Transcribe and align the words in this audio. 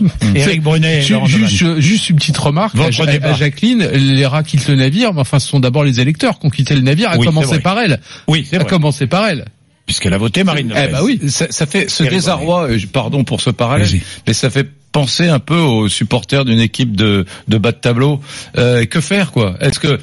Éric 0.34 0.62
Brunet. 0.62 1.02
Juste, 1.02 1.80
juste, 1.80 2.10
une 2.10 2.16
petite 2.16 2.38
remarque 2.38 2.76
à, 2.78 2.90
Jacqueline. 2.90 3.86
Les 3.92 4.26
rats 4.26 4.42
quittent 4.42 4.68
le 4.68 4.76
navire, 4.76 5.12
mais 5.14 5.20
enfin, 5.20 5.38
ce 5.38 5.48
sont 5.48 5.60
d'abord 5.60 5.84
les 5.84 6.00
électeurs 6.00 6.38
qui 6.38 6.46
ont 6.46 6.50
quitté 6.50 6.74
le 6.74 6.82
navire, 6.82 7.10
à 7.10 7.18
commencer 7.18 7.60
par 7.60 7.78
elle. 7.78 8.00
Oui, 8.26 8.46
c'est 8.48 8.58
À 8.58 8.64
commencer 8.64 9.06
par 9.06 9.26
elle 9.26 9.44
puisqu'elle 9.86 10.14
a 10.14 10.18
voté 10.18 10.44
Marine 10.44 10.68
Le 10.68 10.74
Pen. 10.74 10.86
Eh 10.88 10.92
ben 10.92 11.02
oui, 11.02 11.20
ça, 11.28 11.46
ça 11.50 11.64
fait 11.64 11.88
ce 11.88 12.02
désarroi, 12.02 12.68
euh, 12.70 12.78
pardon 12.92 13.24
pour 13.24 13.40
ce 13.40 13.50
parallèle, 13.50 13.88
mais 14.26 14.32
ça 14.32 14.50
fait 14.50 14.68
penser 14.92 15.28
un 15.28 15.40
peu 15.40 15.58
aux 15.58 15.88
supporters 15.88 16.46
d'une 16.46 16.60
équipe 16.60 16.96
de, 16.96 17.26
de 17.48 17.58
bas 17.58 17.72
de 17.72 17.76
tableau. 17.76 18.20
Euh, 18.56 18.86
que 18.86 19.00
faire, 19.00 19.30
quoi? 19.30 19.54
Est-ce 19.60 19.78
que 19.78 19.98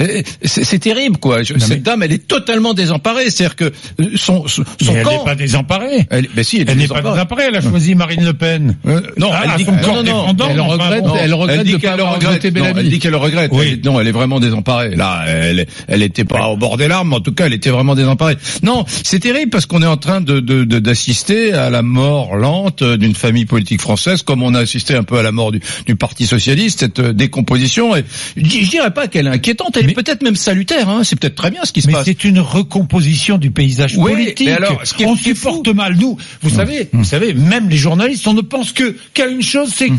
eh, 0.00 0.24
c'est 0.42 0.78
terrible, 0.80 1.18
quoi 1.18 1.44
Cette 1.44 1.82
dame, 1.82 2.02
elle 2.02 2.12
est 2.12 2.26
totalement 2.26 2.74
désemparée. 2.74 3.30
C'est-à-dire 3.30 3.56
que 3.56 3.72
euh, 4.00 4.10
son 4.16 4.48
son, 4.48 4.64
mais 4.82 4.88
Elle 4.88 5.06
n'est 5.06 5.24
pas 5.24 5.34
désemparée. 5.36 6.06
Elle, 6.10 6.28
ben 6.34 6.42
si, 6.42 6.64
elle, 6.66 6.76
n'est 6.76 6.88
pas 6.88 7.00
désemparée. 7.00 7.44
Elle 7.48 7.56
a 7.56 7.60
choisi 7.60 7.94
Marine 7.94 8.24
Le 8.24 8.34
Pen. 8.34 8.76
Euh, 8.86 9.02
non, 9.18 9.30
elle 9.40 9.64
dit, 9.64 9.70
non, 9.70 10.02
non, 10.02 10.34
elle 10.50 10.60
regrette. 10.60 11.04
elle 11.20 11.34
regrette 11.34 11.60
elle 11.60 11.66
dit 11.66 11.78
qu'elle 11.78 12.00
regrette. 12.00 12.44
elle 12.44 12.88
dit 12.88 12.98
qu'elle 12.98 13.16
regrette. 13.16 13.50
Oui. 13.54 13.80
non, 13.84 14.00
elle 14.00 14.08
est 14.08 14.12
vraiment 14.12 14.40
désemparée. 14.40 14.96
Là, 14.96 15.24
elle, 15.28 15.66
elle 15.86 16.02
était 16.02 16.24
pas 16.24 16.48
au 16.48 16.56
bord 16.56 16.76
des 16.76 16.88
larmes, 16.88 17.10
mais 17.10 17.16
en 17.16 17.20
tout 17.20 17.32
cas, 17.32 17.46
elle 17.46 17.54
était 17.54 17.70
vraiment 17.70 17.94
désemparée. 17.94 18.36
Non, 18.62 18.84
c'est 18.88 19.20
terrible 19.20 19.50
parce 19.50 19.66
qu'on 19.66 19.82
est 19.82 19.86
en 19.86 19.96
train 19.96 20.20
de 20.20 20.40
d'assister 20.64 21.52
à 21.52 21.70
la 21.70 21.82
mort 21.82 22.36
lente 22.36 22.82
d'une 22.82 23.14
famille 23.14 23.46
politique 23.46 23.80
française 23.80 24.13
comme 24.22 24.42
on 24.42 24.54
a 24.54 24.60
assisté 24.60 24.94
un 24.94 25.02
peu 25.02 25.18
à 25.18 25.22
la 25.22 25.32
mort 25.32 25.52
du, 25.52 25.60
du 25.86 25.96
Parti 25.96 26.26
socialiste, 26.26 26.80
cette 26.80 26.98
euh, 26.98 27.12
décomposition. 27.12 27.96
Et 27.96 28.04
je, 28.36 28.42
dirais 28.42 28.92
pas 28.92 29.08
qu'elle 29.08 29.26
est 29.26 29.30
inquiétante, 29.30 29.76
elle 29.76 29.90
est 29.90 29.94
peut-être 29.94 30.22
même 30.22 30.36
salutaire. 30.36 30.88
Hein, 30.88 31.02
c'est 31.04 31.18
peut-être 31.18 31.34
très 31.34 31.50
bien 31.50 31.64
ce 31.64 31.72
qui 31.72 31.82
se 31.82 31.86
mais 31.88 31.94
passe. 31.94 32.04
c'est 32.04 32.24
une 32.24 32.40
recomposition 32.40 33.38
du 33.38 33.50
paysage 33.50 33.96
politique. 33.96 34.48
alors, 34.48 34.80
ce 34.84 34.94
qui 34.94 35.04
on 35.04 35.16
supporte 35.16 35.68
mal 35.68 35.96
nous. 35.96 36.16
Vous 36.42 36.50
mmh. 36.50 36.52
savez, 36.52 36.88
vous 36.92 37.04
savez, 37.04 37.34
même 37.34 37.68
les 37.68 37.76
journalistes, 37.76 38.26
on 38.26 38.34
ne 38.34 38.40
pense 38.40 38.72
que 38.72 38.96
qu'à 39.12 39.26
une 39.26 39.42
chose, 39.42 39.72
c'est 39.74 39.90
mmh. 39.90 39.98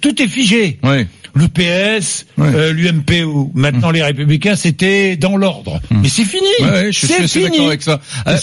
Tout 0.00 0.22
est 0.22 0.28
figé. 0.28 0.78
Oui 0.82 1.06
le 1.36 1.48
PS, 1.48 2.24
euh, 2.40 2.72
l'UMP 2.72 3.52
maintenant 3.54 3.90
les 3.90 4.02
Républicains, 4.02 4.56
c'était 4.56 5.16
dans 5.16 5.36
l'ordre. 5.36 5.80
Hmm. 5.90 6.00
Mais 6.02 6.08
c'est 6.08 6.24
fini. 6.24 6.46
Ouais, 6.62 6.90
je 6.90 7.06
suis 7.06 7.12
assez 7.12 7.42
d'accord 7.42 7.66
avec 7.66 7.82
ça. 7.82 8.00
Euh, 8.26 8.36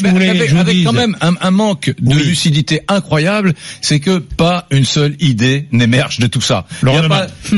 avec, 0.60 0.84
quand 0.84 0.94
même 0.94 1.18
un, 1.22 1.34
un 1.42 1.52
manque 1.52 1.92
de 2.00 2.16
lucidité 2.16 2.82
incroyable, 2.88 3.56
c'est 3.82 4.00
que 4.00 4.20
pas 4.20 4.68
une 4.70 4.86
seule 4.86 5.16
idée 5.20 5.68
n'émerge 5.72 6.20
de 6.20 6.28
tout 6.28 6.42
ça. 6.42 6.66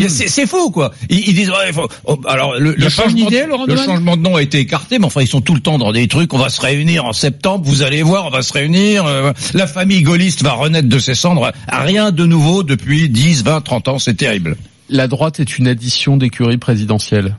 C'est 0.07 0.47
fou 0.47 0.71
quoi. 0.71 0.93
Ils, 1.09 1.33
disent 1.33 1.49
ouais, 1.49 1.73
faut, 1.73 1.89
oh, 2.05 2.19
alors 2.27 2.57
le, 2.57 2.73
le 2.73 2.89
changement, 2.89 3.27
idée, 3.27 3.45
le 3.67 3.75
changement 3.75 4.15
de 4.15 4.21
nom 4.21 4.37
a 4.37 4.41
été 4.41 4.59
écarté, 4.59 4.99
mais 4.99 5.05
enfin 5.05 5.21
ils 5.21 5.27
sont 5.27 5.41
tout 5.41 5.53
le 5.53 5.59
temps 5.59 5.77
dans 5.77 5.91
des 5.91 6.07
trucs. 6.07 6.33
On 6.33 6.37
va 6.37 6.49
se 6.49 6.61
réunir 6.61 7.05
en 7.05 7.13
septembre, 7.13 7.65
vous 7.65 7.81
allez 7.81 8.03
voir, 8.03 8.25
on 8.27 8.29
va 8.29 8.41
se 8.41 8.53
réunir. 8.53 9.05
Euh, 9.05 9.33
la 9.53 9.67
famille 9.67 10.01
gaulliste 10.01 10.43
va 10.43 10.53
renaître 10.53 10.87
de 10.87 10.99
ses 10.99 11.15
cendres. 11.15 11.51
Rien 11.67 12.11
de 12.11 12.25
nouveau 12.25 12.63
depuis 12.63 13.09
10, 13.09 13.43
20, 13.45 13.61
30 13.61 13.87
ans, 13.87 13.99
c'est 13.99 14.15
terrible 14.15 14.57
la 14.89 15.07
droite 15.07 15.39
est 15.39 15.57
une 15.57 15.67
addition 15.67 16.17
d'écurie 16.17 16.57
présidentielle. 16.57 17.37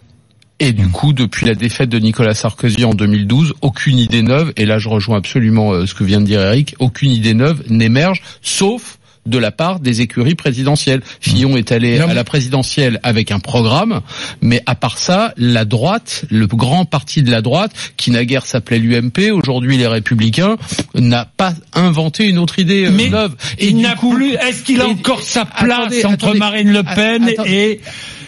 Et 0.58 0.72
du 0.72 0.88
coup, 0.88 1.12
depuis 1.12 1.46
la 1.46 1.54
défaite 1.54 1.90
de 1.90 1.98
Nicolas 1.98 2.34
Sarkozy 2.34 2.84
en 2.84 2.94
2012, 2.94 3.54
aucune 3.60 3.98
idée 3.98 4.22
neuve, 4.22 4.52
et 4.56 4.64
là 4.64 4.78
je 4.78 4.88
rejoins 4.88 5.18
absolument 5.18 5.72
euh, 5.72 5.86
ce 5.86 5.94
que 5.94 6.02
vient 6.02 6.20
de 6.20 6.26
dire 6.26 6.40
Eric, 6.40 6.74
aucune 6.78 7.10
idée 7.10 7.34
neuve 7.34 7.62
n'émerge, 7.68 8.22
sauf 8.40 8.98
de 9.26 9.38
la 9.38 9.50
part 9.50 9.80
des 9.80 10.00
écuries 10.00 10.34
présidentielles. 10.34 11.02
Fillon 11.20 11.56
est 11.56 11.72
allé 11.72 11.98
à 11.98 12.14
la 12.14 12.24
présidentielle 12.24 13.00
avec 13.02 13.30
un 13.30 13.38
programme, 13.38 14.00
mais 14.40 14.62
à 14.66 14.74
part 14.74 14.98
ça, 14.98 15.32
la 15.36 15.64
droite, 15.64 16.24
le 16.30 16.46
grand 16.46 16.84
parti 16.84 17.22
de 17.22 17.30
la 17.30 17.42
droite, 17.42 17.72
qui 17.96 18.10
naguère 18.10 18.46
s'appelait 18.46 18.78
l'UMP, 18.78 19.32
aujourd'hui 19.32 19.76
les 19.76 19.86
Républicains, 19.86 20.56
n'a 20.94 21.24
pas 21.24 21.54
inventé 21.74 22.28
une 22.28 22.38
autre 22.38 22.58
idée 22.58 22.88
mais 22.90 23.08
neuve. 23.08 23.34
Et 23.58 23.68
il 23.68 23.78
n'a 23.78 23.96
plus. 23.96 24.34
Est-ce 24.34 24.62
qu'il 24.62 24.80
a 24.80 24.88
encore 24.88 25.22
sa 25.22 25.44
place 25.44 26.04
entre 26.04 26.34
Marine 26.34 26.72
Le 26.72 26.82
Pen 26.82 27.30
et 27.46 27.80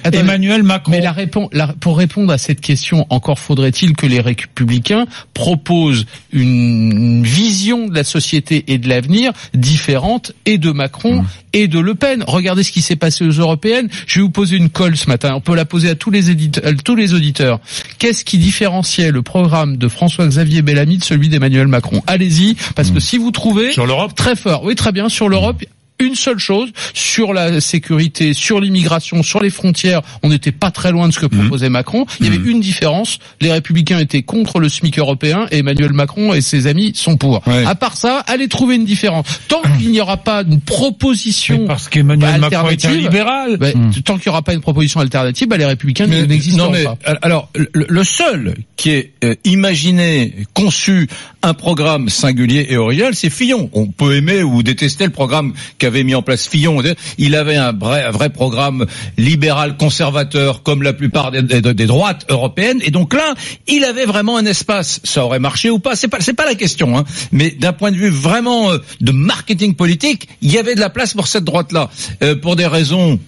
Emmanuel 0.04 0.62
Macron. 0.62 0.92
Mais 0.92 1.00
la 1.00 1.12
réponse, 1.12 1.50
pour 1.80 1.98
répondre 1.98 2.32
à 2.32 2.38
cette 2.38 2.60
question, 2.60 3.06
encore 3.10 3.38
faudrait-il 3.38 3.94
que 3.94 4.06
les 4.06 4.20
républicains 4.20 5.06
proposent 5.34 6.06
une 6.32 7.22
vision 7.22 7.88
de 7.88 7.94
la 7.94 8.04
société 8.04 8.64
et 8.68 8.78
de 8.78 8.88
l'avenir 8.88 9.32
différente 9.54 10.32
et 10.44 10.58
de 10.58 10.70
Macron 10.70 11.22
mmh. 11.22 11.26
et 11.52 11.68
de 11.68 11.78
Le 11.78 11.94
Pen. 11.94 12.24
Regardez 12.26 12.62
ce 12.62 12.72
qui 12.72 12.82
s'est 12.82 12.96
passé 12.96 13.24
aux 13.24 13.30
européennes. 13.30 13.88
Je 14.06 14.16
vais 14.16 14.22
vous 14.22 14.30
poser 14.30 14.56
une 14.56 14.70
colle 14.70 14.96
ce 14.96 15.08
matin. 15.08 15.34
On 15.34 15.40
peut 15.40 15.54
la 15.54 15.64
poser 15.64 15.90
à 15.90 15.94
tous 15.94 16.10
les, 16.10 16.30
éditeurs, 16.30 16.64
tous 16.84 16.96
les 16.96 17.14
auditeurs. 17.14 17.60
Qu'est-ce 17.98 18.24
qui 18.24 18.38
différenciait 18.38 19.10
le 19.10 19.22
programme 19.22 19.76
de 19.76 19.88
François-Xavier 19.88 20.62
Bellamy 20.62 20.98
de 20.98 21.04
celui 21.04 21.28
d'Emmanuel 21.28 21.68
Macron? 21.68 22.02
Allez-y, 22.06 22.56
parce 22.74 22.90
que 22.90 22.98
mmh. 22.98 23.00
si 23.00 23.18
vous 23.18 23.30
trouvez 23.30 23.72
sur 23.72 23.86
l'Europe? 23.86 24.14
très 24.14 24.36
fort, 24.36 24.64
oui 24.64 24.74
très 24.74 24.92
bien 24.92 25.08
sur 25.08 25.28
l'Europe, 25.28 25.64
une 25.98 26.14
seule 26.14 26.38
chose 26.38 26.70
sur 26.94 27.32
la 27.32 27.60
sécurité, 27.60 28.32
sur 28.32 28.60
l'immigration, 28.60 29.22
sur 29.22 29.40
les 29.40 29.50
frontières. 29.50 30.02
On 30.22 30.28
n'était 30.28 30.52
pas 30.52 30.70
très 30.70 30.92
loin 30.92 31.08
de 31.08 31.12
ce 31.12 31.20
que 31.20 31.26
mhm. 31.26 31.40
proposait 31.40 31.68
Macron. 31.68 32.06
Il 32.20 32.26
y 32.26 32.28
avait 32.28 32.38
mhm. 32.38 32.48
une 32.48 32.60
différence. 32.60 33.18
Les 33.40 33.52
Républicains 33.52 33.98
étaient 33.98 34.22
contre 34.22 34.60
le 34.60 34.68
SMIC 34.68 34.98
européen 34.98 35.46
et 35.50 35.58
Emmanuel 35.58 35.92
Macron 35.92 36.34
et 36.34 36.40
ses 36.40 36.66
amis 36.66 36.92
sont 36.94 37.16
pour. 37.16 37.42
À 37.46 37.74
part 37.74 37.96
ça, 37.96 38.24
allez 38.26 38.48
trouver 38.48 38.76
une 38.76 38.84
différence. 38.84 39.26
Tant 39.48 39.62
qu'il 39.78 39.90
n'y 39.90 40.00
aura 40.00 40.16
pas 40.16 40.42
une 40.42 40.60
proposition 40.60 41.66
parce 41.66 41.88
qu'Emmanuel 41.88 42.40
Macron 42.40 42.68
est 42.68 42.84
un 42.84 42.94
libéral. 42.94 43.56
Bah, 43.56 43.68
hmm. 43.74 43.92
Tant 44.04 44.14
qu'il 44.14 44.30
n'y 44.30 44.30
aura 44.30 44.42
pas 44.42 44.54
une 44.54 44.60
proposition 44.60 45.00
alternative, 45.00 45.48
bah, 45.48 45.56
les 45.56 45.64
Républicains 45.64 46.06
n'existeront 46.06 46.72
pas. 46.72 46.98
Alors, 47.22 47.50
le 47.54 48.04
seul 48.04 48.54
qui 48.76 48.90
ait 48.90 49.12
euh, 49.24 49.34
imaginé, 49.44 50.34
conçu 50.54 51.08
un 51.42 51.54
programme 51.54 52.08
singulier 52.08 52.66
et 52.70 52.76
original, 52.76 53.14
c'est 53.14 53.30
Fillon. 53.30 53.70
On 53.72 53.86
peut 53.86 54.16
aimer 54.16 54.42
ou 54.42 54.62
détester 54.62 55.04
le 55.04 55.10
programme 55.10 55.52
qu'avait 55.88 56.04
mis 56.04 56.14
en 56.14 56.22
place 56.22 56.46
Fillon. 56.46 56.82
Il 57.16 57.34
avait 57.34 57.56
un 57.56 57.72
vrai, 57.72 58.04
un 58.04 58.10
vrai 58.10 58.28
programme 58.28 58.84
libéral 59.16 59.76
conservateur 59.78 60.62
comme 60.62 60.82
la 60.82 60.92
plupart 60.92 61.30
des, 61.30 61.42
des, 61.42 61.86
droites 61.86 62.26
européennes. 62.28 62.80
Et 62.84 62.90
donc 62.90 63.14
là, 63.14 63.34
il 63.66 63.84
avait 63.84 64.04
vraiment 64.04 64.36
un 64.36 64.44
espace. 64.44 65.00
Ça 65.04 65.24
aurait 65.24 65.38
marché 65.38 65.70
ou 65.70 65.78
pas 65.78 65.96
C'est 65.96 66.08
pas, 66.08 66.20
c'est 66.20 66.34
pas 66.34 66.44
la 66.44 66.54
question. 66.54 66.98
Hein. 66.98 67.04
Mais 67.32 67.50
d'un 67.50 67.72
point 67.72 67.90
de 67.90 67.96
vue 67.96 68.10
vraiment 68.10 68.70
euh, 68.70 68.78
de 69.00 69.12
marketing 69.12 69.74
politique, 69.74 70.28
il 70.42 70.52
y 70.52 70.58
avait 70.58 70.74
de 70.74 70.80
la 70.80 70.90
place 70.90 71.14
pour 71.14 71.26
cette 71.26 71.44
droite-là. 71.44 71.88
Euh, 72.22 72.34
pour 72.34 72.54
des 72.54 72.66
raisons 72.66 73.18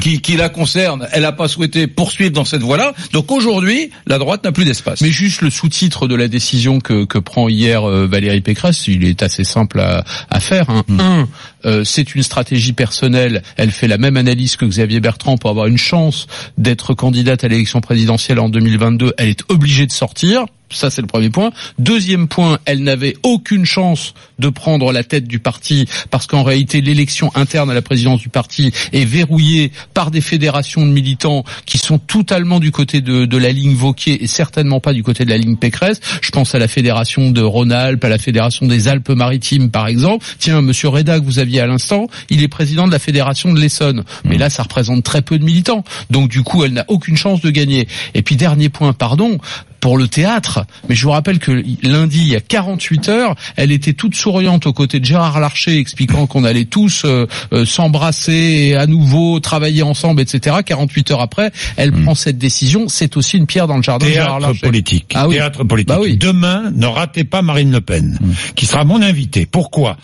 qui, 0.00 0.20
qui 0.20 0.36
la 0.36 0.48
concerne, 0.48 1.08
elle 1.12 1.22
n'a 1.22 1.32
pas 1.32 1.48
souhaité 1.48 1.86
poursuivre 1.86 2.32
dans 2.32 2.44
cette 2.44 2.62
voie-là. 2.62 2.92
Donc 3.12 3.30
aujourd'hui, 3.30 3.90
la 4.06 4.18
droite 4.18 4.44
n'a 4.44 4.52
plus 4.52 4.64
d'espace. 4.64 5.00
Mais 5.00 5.10
juste 5.10 5.40
le 5.42 5.50
sous-titre 5.50 6.08
de 6.08 6.14
la 6.14 6.28
décision 6.28 6.80
que, 6.80 7.04
que 7.04 7.18
prend 7.18 7.48
hier 7.48 7.88
euh, 7.88 8.06
Valérie 8.06 8.40
Pécresse, 8.40 8.86
il 8.88 9.04
est 9.04 9.22
assez 9.22 9.44
simple 9.44 9.80
à, 9.80 10.04
à 10.30 10.40
faire. 10.40 10.70
Hein. 10.70 10.84
Hmm. 10.88 11.00
Un, 11.00 11.28
euh, 11.66 11.84
c'est 11.84 12.14
une 12.14 12.22
stratégie 12.22 12.72
personnelle. 12.72 13.42
Elle 13.56 13.70
fait 13.70 13.88
la 13.88 13.98
même 13.98 14.16
analyse 14.16 14.56
que 14.56 14.64
Xavier 14.64 15.00
Bertrand 15.00 15.36
pour 15.38 15.50
avoir 15.50 15.66
une 15.66 15.78
chance 15.78 16.26
d'être 16.58 16.94
candidate 16.94 17.44
à 17.44 17.48
l'élection 17.48 17.80
présidentielle 17.80 18.40
en 18.40 18.48
2022. 18.48 19.14
Elle 19.18 19.28
est 19.28 19.44
obligée 19.50 19.86
de 19.86 19.92
sortir. 19.92 20.46
Ça, 20.72 20.90
c'est 20.90 21.02
le 21.02 21.06
premier 21.06 21.30
point. 21.30 21.50
Deuxième 21.78 22.28
point, 22.28 22.58
elle 22.64 22.82
n'avait 22.82 23.16
aucune 23.22 23.64
chance 23.64 24.14
de 24.38 24.48
prendre 24.48 24.92
la 24.92 25.04
tête 25.04 25.26
du 25.26 25.38
parti 25.38 25.86
parce 26.10 26.26
qu'en 26.26 26.42
réalité, 26.42 26.80
l'élection 26.80 27.30
interne 27.34 27.70
à 27.70 27.74
la 27.74 27.82
présidence 27.82 28.20
du 28.20 28.28
parti 28.28 28.72
est 28.92 29.04
verrouillée 29.04 29.70
par 29.94 30.10
des 30.10 30.20
fédérations 30.20 30.84
de 30.84 30.90
militants 30.90 31.44
qui 31.66 31.78
sont 31.78 31.98
totalement 31.98 32.58
du 32.58 32.70
côté 32.70 33.00
de, 33.00 33.36
la 33.36 33.52
ligne 33.52 33.74
Vauquier 33.74 34.22
et 34.22 34.26
certainement 34.26 34.80
pas 34.80 34.92
du 34.92 35.02
côté 35.02 35.24
de 35.24 35.30
la 35.30 35.38
ligne 35.38 35.56
Pécresse. 35.56 36.00
Je 36.20 36.30
pense 36.30 36.54
à 36.54 36.58
la 36.58 36.68
fédération 36.68 37.30
de 37.30 37.42
Rhône-Alpes, 37.42 38.04
à 38.04 38.08
la 38.08 38.18
fédération 38.18 38.66
des 38.66 38.88
Alpes-Maritimes, 38.88 39.70
par 39.70 39.88
exemple. 39.88 40.24
Tiens, 40.38 40.62
Monsieur 40.62 40.90
que 40.90 41.24
vous 41.24 41.38
aviez 41.38 41.51
à 41.60 41.66
l'instant, 41.66 42.06
il 42.30 42.42
est 42.42 42.48
président 42.48 42.86
de 42.86 42.92
la 42.92 42.98
fédération 42.98 43.52
de 43.52 43.60
l'Essonne. 43.60 44.04
Mais 44.24 44.38
là, 44.38 44.50
ça 44.50 44.62
représente 44.62 45.04
très 45.04 45.22
peu 45.22 45.38
de 45.38 45.44
militants. 45.44 45.84
Donc, 46.10 46.30
du 46.30 46.42
coup, 46.42 46.64
elle 46.64 46.72
n'a 46.72 46.84
aucune 46.88 47.16
chance 47.16 47.40
de 47.40 47.50
gagner. 47.50 47.88
Et 48.14 48.22
puis, 48.22 48.36
dernier 48.36 48.68
point, 48.68 48.92
pardon, 48.92 49.38
pour 49.82 49.98
le 49.98 50.06
théâtre. 50.06 50.64
Mais 50.88 50.94
je 50.94 51.02
vous 51.04 51.10
rappelle 51.10 51.40
que 51.40 51.50
lundi, 51.82 52.18
il 52.18 52.28
y 52.28 52.36
a 52.36 52.40
48 52.40 53.08
heures, 53.08 53.34
elle 53.56 53.72
était 53.72 53.92
toute 53.92 54.14
souriante 54.14 54.66
aux 54.66 54.72
côtés 54.72 55.00
de 55.00 55.04
Gérard 55.04 55.40
Larcher, 55.40 55.76
expliquant 55.76 56.26
qu'on 56.28 56.44
allait 56.44 56.66
tous 56.66 57.02
euh, 57.04 57.26
euh, 57.52 57.66
s'embrasser 57.66 58.32
et 58.32 58.76
à 58.76 58.86
nouveau 58.86 59.40
travailler 59.40 59.82
ensemble, 59.82 60.22
etc. 60.22 60.56
48 60.64 61.10
heures 61.10 61.20
après, 61.20 61.50
elle 61.76 61.90
hmm. 61.90 62.04
prend 62.04 62.14
cette 62.14 62.38
décision. 62.38 62.86
C'est 62.86 63.16
aussi 63.16 63.36
une 63.36 63.46
pierre 63.46 63.66
dans 63.66 63.76
le 63.76 63.82
jardin 63.82 64.06
de 64.06 64.12
Gérard 64.12 64.38
Larcher. 64.38 64.60
Politique. 64.60 65.12
Ah 65.16 65.26
Théâtre 65.28 65.64
politique. 65.64 65.88
Bah 65.88 65.98
oui. 66.00 66.16
Demain, 66.16 66.70
ne 66.72 66.86
ratez 66.86 67.24
pas 67.24 67.42
Marine 67.42 67.72
Le 67.72 67.80
Pen, 67.80 68.18
hmm. 68.20 68.54
qui 68.54 68.66
sera 68.66 68.84
mon 68.84 69.02
invité. 69.02 69.46
Pourquoi 69.46 69.96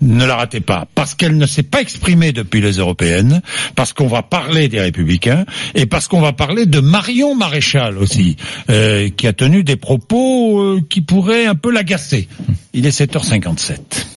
ne 0.00 0.24
la 0.24 0.34
ratez 0.34 0.60
pas? 0.60 0.88
Parce 0.96 1.14
qu'elle 1.14 1.36
ne 1.36 1.46
s'est 1.46 1.62
pas 1.62 1.80
exprimée 1.80 2.32
depuis 2.32 2.60
les 2.60 2.78
européennes, 2.78 3.42
parce 3.76 3.92
qu'on 3.92 4.08
va 4.08 4.22
parler 4.22 4.66
des 4.66 4.80
Républicains 4.80 5.44
et 5.76 5.86
parce 5.86 6.08
qu'on 6.08 6.20
va 6.20 6.32
parler 6.32 6.66
de 6.66 6.80
Marion 6.80 7.36
Maréchal 7.36 7.96
aussi. 7.96 8.36
Euh, 8.70 9.08
qui 9.20 9.26
a 9.26 9.34
tenu 9.34 9.62
des 9.62 9.76
propos 9.76 10.62
euh, 10.62 10.80
qui 10.88 11.02
pourraient 11.02 11.44
un 11.44 11.54
peu 11.54 11.70
l'agacer. 11.70 12.26
Il 12.72 12.86
est 12.86 12.98
7h57. 12.98 14.06